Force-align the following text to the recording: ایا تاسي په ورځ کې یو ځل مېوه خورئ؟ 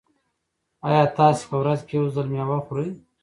ایا 0.87 1.03
تاسي 1.17 1.43
په 1.49 1.55
ورځ 1.61 1.79
کې 1.87 1.93
یو 1.99 2.05
ځل 2.15 2.27
مېوه 2.33 2.57
خورئ؟ 2.65 2.89